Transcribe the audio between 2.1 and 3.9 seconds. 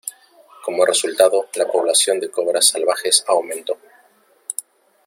de cobras salvajes aumentó.